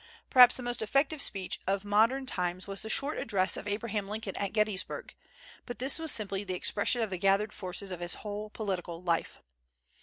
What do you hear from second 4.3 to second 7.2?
at Gettysburg; but this was simply the expression of the